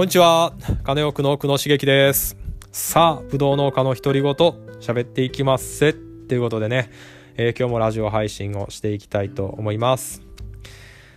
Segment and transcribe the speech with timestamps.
[0.00, 0.54] こんにちは。
[0.82, 2.34] 金奥の久野茂樹です。
[2.72, 5.92] さあぶどう農家の独り言喋っていきますせ。
[5.92, 6.90] ということでね、
[7.36, 10.22] えー、今日もラジオ配信をしていきたいと思います。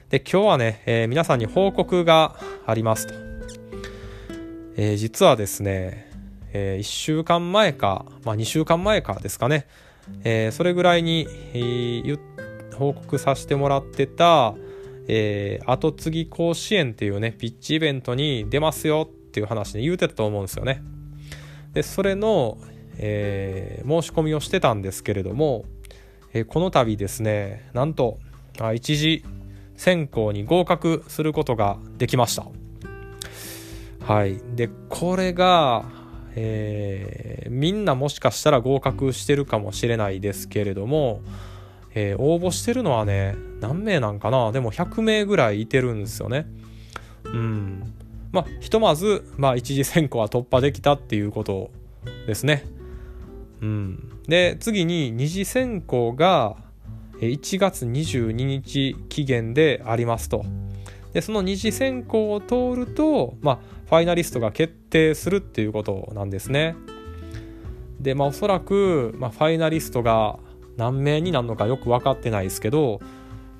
[0.09, 2.36] で今日はね、えー、皆さんに報告が
[2.66, 3.14] ありますと、
[4.76, 6.12] えー、実はですね、
[6.52, 9.66] え1週間前か、まあ、2週間前かですかね、
[10.26, 12.20] えそれぐらいに、えー、
[12.76, 14.55] 報告させてもらってた、
[15.07, 20.81] えー、後継ぎ甲子園っていうね、ピッチイベントに出ますよっていう話で言うてたと思うんですよね。
[21.73, 22.57] で、それの、
[22.98, 25.66] えー、申し込みをしてたんですけれども、
[26.34, 28.20] えー、この度ですね、なんと、
[28.59, 29.23] あ一次
[29.76, 32.45] 選考に合格することができました。
[34.05, 34.40] はい。
[34.55, 35.85] で、これが、
[36.35, 41.21] えー、みんなもしかしたら合格してるかもしれないですけれども、
[41.96, 44.52] えー、応募してるのはね何名なんかな？
[44.52, 46.48] でも100名ぐらいいてるんですよね。
[47.26, 47.94] うん。
[48.32, 51.72] まあひとまず、まあ、一次選考は突破できたっていうこと
[52.27, 52.66] ですね。
[53.62, 54.10] うん。
[54.27, 56.58] で次に二次選考が
[57.20, 60.44] 1月22日期限でありますと。
[61.13, 66.75] でその二次選考を通ると、まあ、ファイナリストが決定するっていうことなんですね。
[68.00, 70.40] でまあおそらく、まあ、ファイナリストが
[70.78, 73.00] 何名になるのかよく分かってないですけど、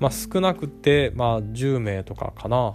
[0.00, 2.74] まあ、少なくて、まあ、10名とかかな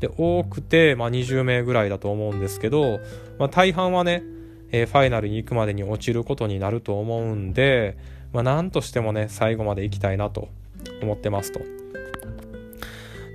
[0.00, 3.00] で多くて、まあ、20名ぐらいだと思うんですけど、
[3.38, 4.22] まあ、大半はね、
[4.70, 7.96] えー、ファイナルに行くまでに落ちることになると思うんで、
[8.32, 10.48] まあ、何としてもね最後まで行きたいなと
[11.02, 11.60] 思ってますと。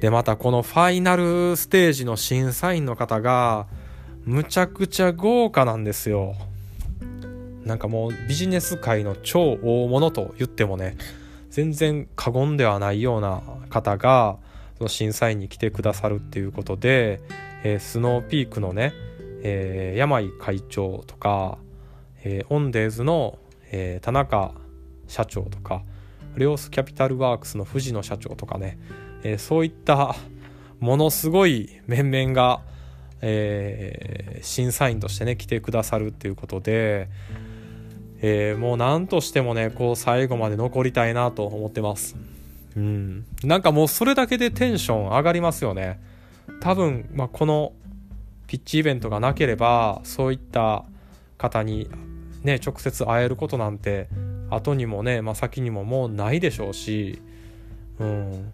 [0.01, 3.67] でまたこのファイナルステージの審査員の方が
[4.25, 6.35] むちゃくちゃ豪華なんですよ。
[7.65, 10.97] なんかもうビジネス界の超大物と言ってもね
[11.49, 14.37] 全然過言ではないような方が
[14.77, 17.21] その審査員に来てくださるっていうことで、
[17.63, 18.93] えー、スノーピークのね、
[19.43, 21.57] えー、山井会長とか、
[22.23, 23.37] えー、オンデーズの、
[23.71, 24.53] えー、田中
[25.07, 25.83] 社長とか
[26.35, 28.79] レオスキャピタルワークスの藤野社長とかね、
[29.23, 30.15] えー、そういった
[30.79, 32.61] ものすごい面々が、
[33.21, 37.09] えー、審査員としてね来てくださるっていうことで、
[38.21, 42.15] えー、もう何としてもねこう最後まで残りたいなと思ってます。
[42.77, 43.25] うん。
[43.43, 45.99] なんかもうそれだけでテンション上がりますよね。
[46.61, 47.73] 多分、まあ、この
[48.47, 50.85] ピッチイベントがなければそういった
[51.37, 51.89] 方に
[52.43, 54.09] ね直接会えることなんて
[54.49, 57.21] 後にもね、まあ、先にももうないでしょうし
[57.99, 58.53] うん。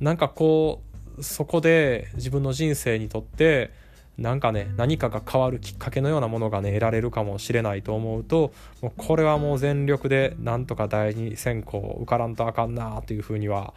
[0.00, 0.82] なんかこ
[1.18, 3.70] うそこで自分の人生にとって
[4.16, 13.74] なんかね何かが変わるきっかけのようなものがね得られるかもしれないと思うともうこれはもう全力でなんとか第二選考受からんとあかんなというふうには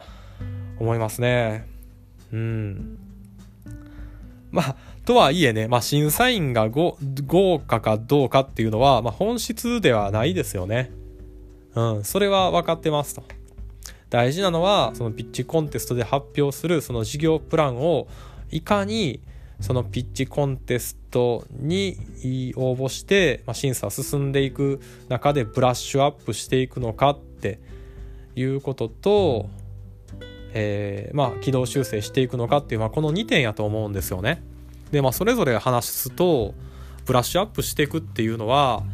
[0.78, 1.66] 思いますね。
[2.32, 2.98] うん。
[4.50, 10.92] まあとはいえね、まあ、審査員が豪華かどうかっていうのは、まあ、本質ではないですよね。
[11.74, 13.22] うんそれは分かってますと。
[14.10, 18.08] 大事なのはそのピッチコンテストで発表するその事業プランを
[18.50, 19.20] いかに
[19.60, 21.96] そのピッチコンテストに
[22.56, 27.60] 応募して、まあ、審査進んでいく中でブラッシュアップしていくのかって
[28.36, 29.50] いうことと、
[30.52, 34.42] えー、まあ軌道修正していくのかっていう、まあ、この2点やと思うんですよね。
[34.92, 36.54] でまあそれぞれ話すと
[37.04, 38.84] ブラッシュアップしていくっていうのは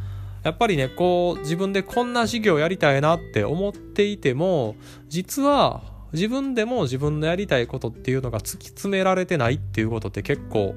[0.44, 4.76] やっぱりねこう自分でこんな事業やりたいなって思っていても
[5.08, 10.76] 実は自分でも自分のやりたいことっていうのが突き詰められてないっていうことって結構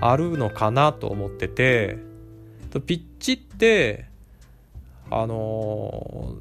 [0.00, 1.98] あるのかなと思ってて
[2.86, 4.06] ピッチって
[5.10, 6.36] あの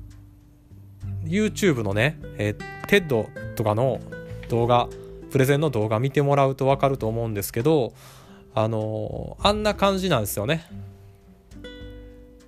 [1.25, 4.01] ー、YouTube のね、えー、TED とかの
[4.49, 4.89] 動画
[5.31, 7.93] プレゼンの動画見てもらうと分かると思うんですけど
[8.53, 10.65] あのー、あんな感じなんですよね。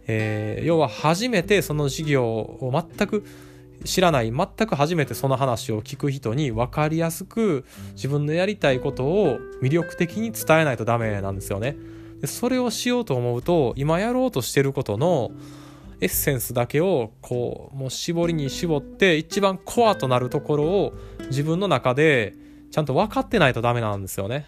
[0.05, 3.23] えー、要は初めてその事業を全く
[3.83, 7.65] 知らない全く初めてその話を聞く人に分かりやすく
[7.95, 11.75] 自分のやりたいことを魅力的に伝えないとダメなんですよね。
[12.21, 15.31] でそれをしようと思うと今やろうとしてることの
[15.99, 20.93] エッセンスだけをこうもう絞りに絞って一番コアとなるところを
[21.27, 22.33] 自分の中で
[22.71, 24.47] ちゃんと分かってないとダメなんですよね。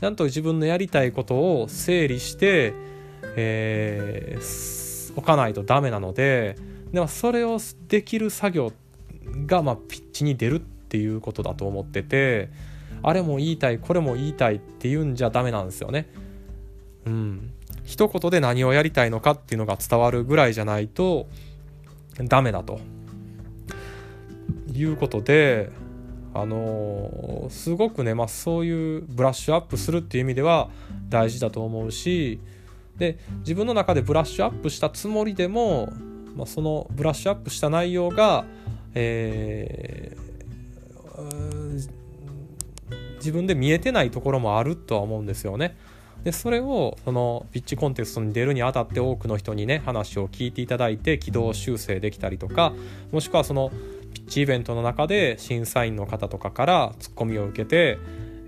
[0.00, 2.72] ちゃんと自分のやりたいことを整理して、
[3.36, 6.56] えー、置かないとダメなので
[6.92, 7.58] でもそれを
[7.88, 8.72] できる作業
[9.46, 12.50] がまあピッチに出るっていうことだと思ってて
[13.02, 16.08] あれも言いたいこれも言いたいっていうんじゃダメなんですよね。
[17.06, 17.52] うん、
[17.84, 21.28] 一言で何をやりたいのかっていうのが伝わるぐらいじゃないと
[22.18, 22.80] ダメだと
[24.72, 25.70] いうことで
[26.34, 30.68] あのー、すごくね、まあ、そういうブラッシュアップするっていう意味では
[31.08, 32.40] 大事だと思うし
[32.98, 35.92] で自分の中でブラッシュアップしたつもりでも、
[36.38, 38.44] まあ、そのブラッシュアップした内容が、
[38.94, 41.88] えー、
[43.16, 45.76] 自分で見えてないところもあるとは思うんですよね。
[46.22, 52.72] でそれをそのピッチコンテストに出るにあたって多くの人にね話を聞いていただいて軌道修正できたりとか
[53.12, 53.70] もしくはその
[54.14, 57.98] ピッチイベントの中で審査員の方とかからツッコミを受けて、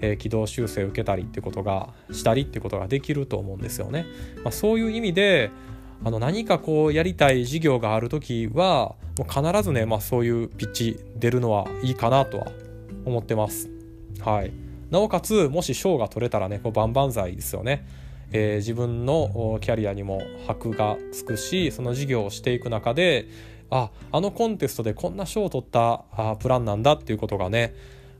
[0.00, 4.04] えー、軌道修正を受けたりってことがしたりってことができると思うんですよね。
[4.42, 5.50] まあ、そういう意味で
[6.02, 12.46] あの何かこうやりたい事業がある時はもう必ずね、まあ、そういうピッチ出るのはいいかなとは
[13.04, 13.68] 思ってます。
[14.20, 14.52] はい、
[14.90, 17.86] なおかつもし賞が取れたらねこう万々歳ですよね。
[18.32, 23.26] えー、自分のキャリアにも箔がつくしその事業をしていく中で
[23.70, 27.74] ああのコンテストでこんな賞を取ったあプランなんだっていうことがね、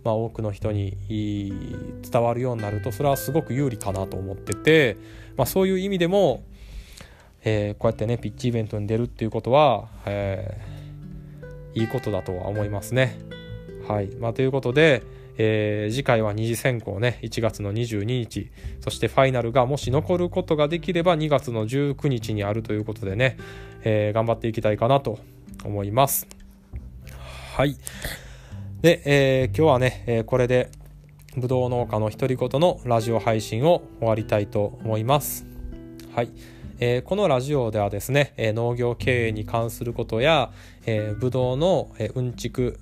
[0.05, 4.97] まあ、多くの人に伝わるようになるとそれはすごく有利かなと思ってて、
[5.37, 6.43] まあ、そういう意味でも、
[7.45, 13.19] えー、こうやってねピッチイベントに出るっていうことは、えー、いいことだとは思いますね。
[13.89, 15.03] はいまあ、ということで、
[15.37, 18.51] えー、次回は二次選考ね1月の22日
[18.81, 23.37] そしてファイナルがもし残ることができれば2月の19日にあるということでね、
[23.83, 25.19] えー、頑張っていきたいかなと
[25.65, 26.27] 思います。
[27.57, 27.77] はい。
[28.81, 30.71] で、えー、今日はね、え、これで、
[31.37, 35.47] ぶどう農家の独り言のラジオ配信を終わりたいと思います。
[36.15, 36.31] はい。
[36.83, 40.51] えー、このラジオではですね、えー、農業経営に関することや、
[40.87, 42.81] えー、ブドウの、うんちく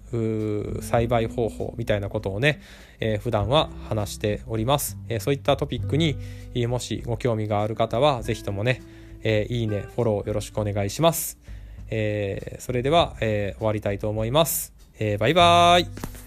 [0.82, 2.60] 栽培方法みたいなことをね、
[3.00, 6.16] えー、普段は話しております、えー、そういったトピックに、
[6.68, 8.82] もしご興味がある方はぜひともね、
[9.24, 11.36] えー、いいねフォローよろしくお願いします。
[11.90, 14.72] えー、それでは、えー、終わりたいと思います。
[15.00, 16.17] えー、バイバーイ。